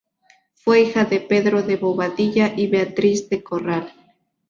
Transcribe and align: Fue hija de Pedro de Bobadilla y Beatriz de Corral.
Fue 0.55 0.81
hija 0.81 1.05
de 1.05 1.19
Pedro 1.19 1.61
de 1.61 1.77
Bobadilla 1.77 2.55
y 2.57 2.65
Beatriz 2.65 3.29
de 3.29 3.43
Corral. 3.43 3.93